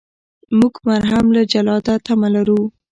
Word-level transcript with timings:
موږ 0.59 0.73
مرهم 0.87 1.25
له 1.35 1.41
جلاده 1.53 1.95
تمه 2.05 2.29
لرو. 2.35 2.61